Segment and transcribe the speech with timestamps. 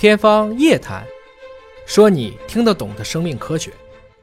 [0.00, 1.04] 天方夜谭，
[1.84, 3.70] 说你听得懂的生命科学。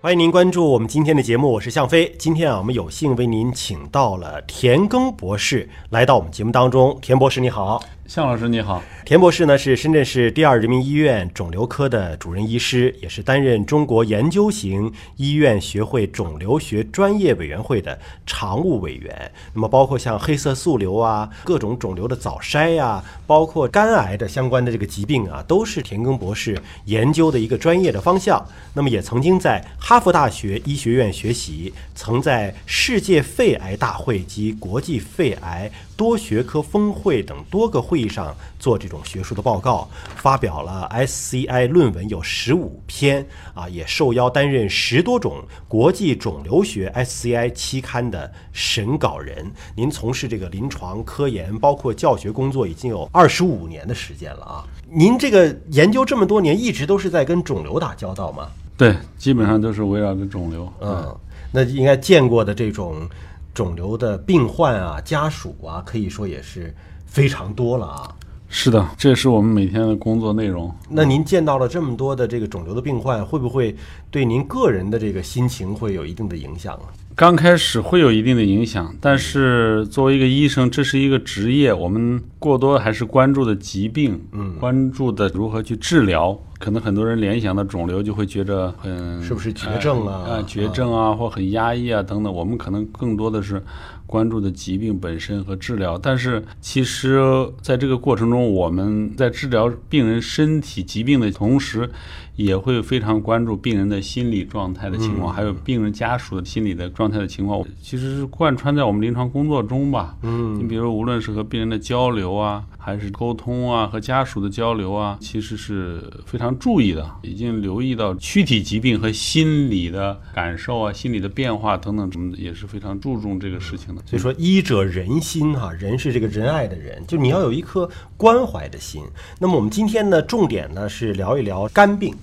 [0.02, 2.12] 欢迎您关注我们今天的节目，我是向飞。
[2.18, 6.98] 今天啊，我们有幸为您请到了田耕博士来到我们节目当中。
[7.00, 8.82] 田博士你好，向老师你好。
[9.04, 19.32] 田博士呢是深圳市第二人民医院肿瘤科的主任医师，也是担任中国研究型医院学会肿瘤学专业委员会的常务委员。
[19.54, 28.46] 那么包括像黑色素瘤啊、各种肿瘤的早筛呀、包括肝癌的相关的这个疾病啊，都是田耕博士研究的一个专业的方向。
[28.74, 49.52] 那么也曾经在哈佛大学医学院学习，曾在世界肺癌大会及国际肺癌多学科峰会等多个会议上做这种学术的报告，发表了 SCI 论文有十五篇啊，也受邀担任十多种国际肿瘤学 SCI 期刊的审稿人。
[49.76, 54.64] 您从事这个临床科研，包括教学工作，已经有二十五年的时间了啊。
[54.90, 58.48] 您这个研究这么多年，一直都是在跟肿瘤打交道吗？
[58.78, 60.72] 对，基本上都是围绕着肿瘤。
[60.80, 61.18] 嗯，
[61.52, 63.10] 那应该见过的这种
[63.54, 66.74] 肿瘤的病患啊、家属啊，可以说也是
[67.08, 68.14] 非常多了啊。
[68.50, 70.74] 是的，这是我们每天的工作内容。
[70.90, 73.76] 那您见到了这么多的这个肿瘤的病患，会不会
[74.10, 76.88] 对您个人的这个心情会有一定的影响啊？
[77.14, 86.40] 刚开始会有一定的影响，但是作为一个医生，这是一个职业，我们过多还是关注的疾病，嗯关注的如何去治疗。
[86.60, 92.34] 可能很多人联想到肿瘤，就会觉着很是不是绝症啊呃绝症啊，或很压抑啊等等。
[92.34, 93.62] 我们可能更多的是
[94.06, 95.98] 关注的疾病本身和治疗。
[95.98, 97.22] 但是其实
[97.62, 101.90] 在这个过程中，我们在治疗病人身体疾病的同时，
[102.36, 110.16] 也会非常关注病人的心理状态的情况，还有病人家属的心理的状态的情况，其实是贯穿在我们临床工作中吧。
[110.24, 124.02] 嗯你比如无论是和病人的交流啊，还是沟通啊，和家属的交流啊，其实是非常注意的，已经留意到躯体疾病和心理的感受啊、心理的变化等等什么，也是非常注重这个事情的。
[124.06, 129.04] 所以说，医者仁心哈、人是这个仁爱的人，就你要有一颗关怀的心。
[129.38, 132.16] 那么我们今天呢，重点呢是聊一聊肝病。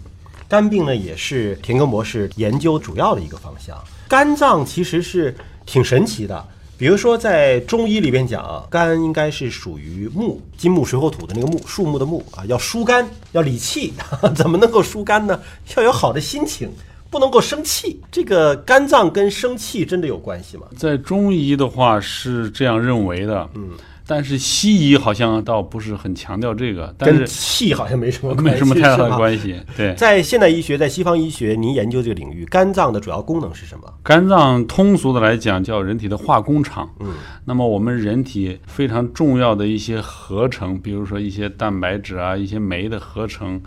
[0.49, 3.77] 肝病呢，也是田耕博士研究主要的一个方向。
[4.09, 6.43] 肝脏其实是挺神奇的，
[6.85, 13.95] 比如说在中医里边讲，肝应该是属于木，金木水火土的那个木，树木的木啊，要疏肝，要理气。
[14.37, 15.41] 怎么能够疏肝呢？
[15.79, 16.69] 要有好的心情，
[17.09, 17.99] 不能够生气。
[18.13, 20.65] 这个肝脏跟生气真的有关系吗？
[20.77, 23.71] 在中医的话是这样认为的，嗯，
[24.07, 29.59] 但是西医好像倒不是很强调这个，但跟是气好像没什么关系，没什么太大的关系。
[29.77, 33.93] 对，在现代医学，在西方医学，您研究这个领域，肝脏的主要功能是什么？
[34.03, 36.89] 肝脏通俗的来讲叫人体的化工厂。
[37.01, 37.15] 嗯，
[37.47, 43.61] 那么我们人体非常重要的一些合成，比如说一些蛋白质啊、一些酶的合成，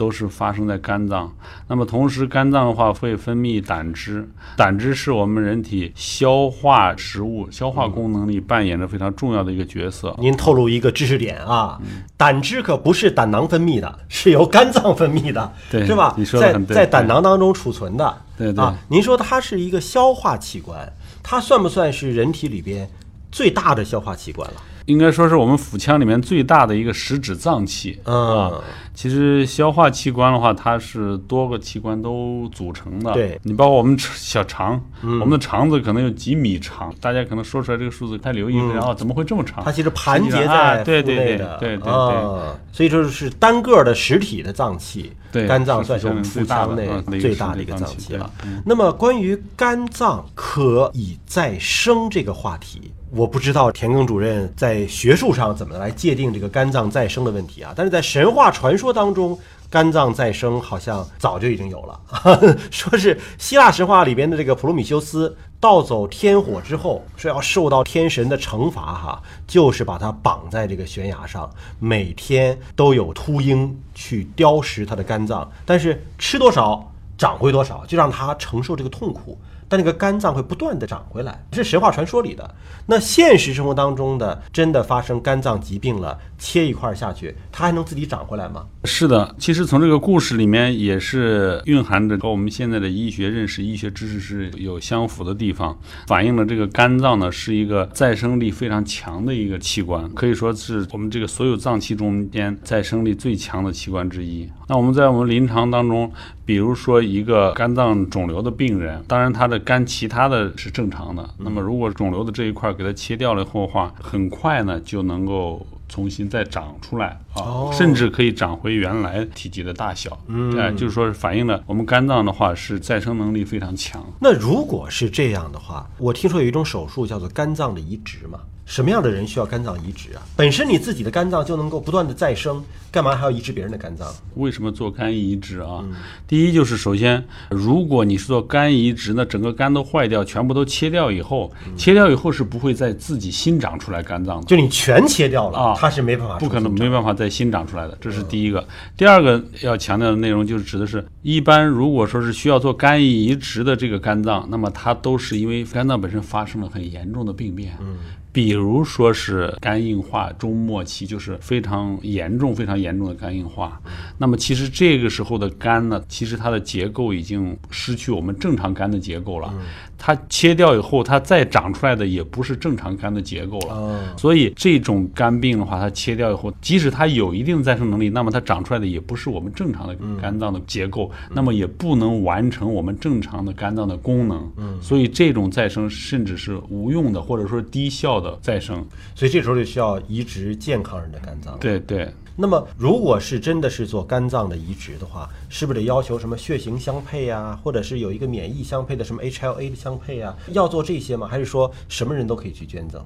[0.00, 1.30] 都是发生在肝脏。
[1.68, 10.16] 那么同时，肝脏的话会分泌胆汁，胆汁是我们人体消化食物、消化功能里扮演着非常重要的一个角色。
[10.18, 16.14] 您透露一个知识点啊，嗯胆汁可不是胆囊分泌的，是由肝脏分泌的，对是吧？
[16.16, 18.74] 你说得在在胆囊当中储存的，对对啊。
[18.88, 20.90] 您说它是一个消化器官，
[21.22, 22.88] 它算不算是人体里边
[23.30, 24.56] 最大的消化器官了？
[24.90, 27.98] 应该说是我们腹腔里面最大的一个食指脏器。
[28.04, 28.60] 嗯，
[28.92, 33.12] 其实消化器官的话，它是多个器官都组成的。
[33.12, 39.62] 对你包括我们小肠，我们的肠子可能有几米长，大家可能说出来这个数字太留意，然后怎么会这么长？
[39.64, 45.12] 它其实盘结在啊对对对对对对啊所以说是单个的实体的脏器。
[45.32, 48.28] 对肝脏算是我们腹腔内最大的一个脏器了。
[48.66, 57.72] 那么关于肝脏可以再生这个话题，我不知道田耕主任在学术上怎么来界定这个肝脏再生的问题啊。
[57.74, 59.38] 但是在神话传说当中，
[59.68, 62.00] 肝脏再生好像早就已经有了，
[62.70, 79.38] 说是希腊神话里边的这个普罗米修斯盗走天火之后，说要受到天神的惩罚哈，就是把他绑在这个悬崖上，每天都有秃鹰去叼食他的肝脏，但是吃多少长回多少，就让他承受这个痛苦。
[79.70, 82.54] 但那个肝脏会不断的长回来，是神话传说里的。
[82.86, 88.66] 那现实生活当中的，真的发生肝脏疾病了，切一块下去，它还能自己长回来吗？
[88.84, 95.78] 是的，其实从这个故事里面也是蕴含着和我们现在的医学认识、医学知识是有相符的地方，
[96.08, 104.50] 反映了这个肝脏呢是一个再生力非常强的一个器官，可以说是我们这个所有脏器中间再生力最强的器官之一。
[104.70, 106.12] 那我们在我们临床当中，
[106.46, 115.66] 比如说一个肝脏肿瘤的病人，当然他的肝其他的是正常的，那么如果肿瘤的这一块给它切掉了以后的话，很快呢就能够。
[115.90, 120.18] 重新再长出来啊，哦甚至可以长回原来体积的大小。
[120.28, 124.02] 嗯，哎，就是说反映了我们肝脏的话是再生能力非常强。
[124.20, 128.38] 那如果是这样的话，我听说有一种手术叫做肝脏的移植嘛？
[128.64, 130.22] 什么样的人需要肝脏移植啊？
[130.36, 132.62] 本身你自己的肝脏就能够不断的再生，
[132.92, 134.06] 干嘛还要移植别人的肝脏？
[134.36, 135.84] 为什么做肝移植啊？
[136.28, 144.46] 第一就是首先，如果你是做肝移植那，整个肝都坏掉，全部都切掉以后，切掉以后是不会再自己新长出来肝脏的。
[144.46, 148.62] 就你全切掉了，啊它是没办法，不可能没办法再新长出来的，这是第一个。
[148.98, 157.96] 第二个要强调的内容就是指的是，一般如果说是需要做肝移植的这个肝脏，那么它都是因为肝脏本身发生了很严重的病变，嗯，
[158.32, 163.80] 比如说是肝硬化中末期，就是非常严重、非常严重的肝硬化。
[164.18, 169.52] 那么其实这个时候的肝呢，其实它的结构已经失去我们正常肝的结构了，
[169.98, 173.74] 它切掉以后，它再长出来的也不是正常肝的结构了。
[173.74, 184.50] 哦所以这种肝病的话，它切掉以后，即使它有一定的再生能力，那么它长出来的也不是我们正常的肝脏的结构，那么也不能完成我们正常的肝脏的功能。
[184.80, 188.86] 所以这种再生甚至是无用的，或者说低效的再生。
[189.14, 191.58] 所以这时候就需要移植健康人的肝脏。
[191.58, 192.08] 对对。
[192.36, 200.36] 那么，如果是真的是做肝脏的移植的话，是不是得要求什么血型相配啊，或者是有一个免疫相配的什么 HLA 的相配啊？
[200.52, 201.26] 要做这些吗？
[201.26, 203.02] 还是说什么人都可以去捐赠？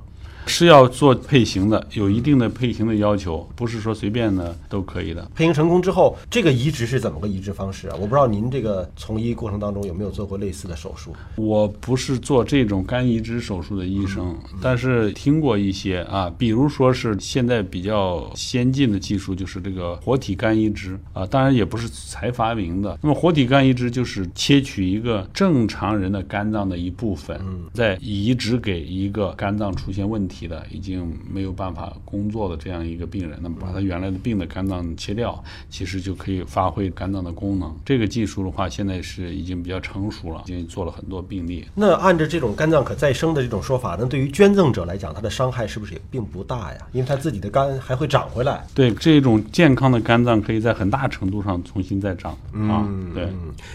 [0.47, 5.27] 是要做配型的，有一定的配型的要求，不是说随便的都可以的。
[5.35, 7.95] 配型成功之后，这个移植是怎么个移植方式啊？
[7.99, 11.15] 我不知道您这个从医过程当中有没有做过类似的手术？
[11.37, 22.99] 我不是做这种肝移植手术的医生，但是听过一些啊，比如说是现在比较先进的技术，就是这个活体肝移植啊，当然也不是才发明的。
[23.01, 27.41] 那么活体肝移植就是切取一个正常人的肝脏的一部分，
[27.73, 35.41] 再移植给一个肝脏出现问题的、已经没有办法工作的这样一个病人，那么把他原来的病的肝脏切掉，
[35.71, 37.73] 其实就可以发挥肝脏的功能。
[37.85, 41.65] 这个技术的话，现在是已经比较成熟了，已经做了很多病例。
[41.75, 46.79] 那按照这种肝脏可再生的这种说法，那对于捐赠者来讲，他的伤害是不是也并不大呀？
[46.93, 48.67] 因为他自己的肝还会长回来。
[48.75, 52.33] 对这种健康的肝脏，可以在很大程度上重新再长
[52.71, 52.89] 啊。
[53.13, 53.29] 对，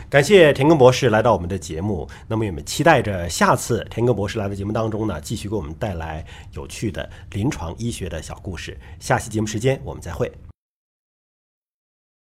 [0.10, 8.76] 感谢田耕博士来到我们的节目，那么我们期待着下次田耕博士来到节目当中呢，继续给我们带来有趣的临床医学的小故事。
[9.00, 10.49] 下期节目时间我们再会。